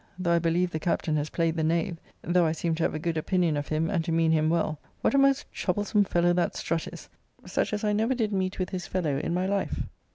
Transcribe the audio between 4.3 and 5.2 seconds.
him well, what a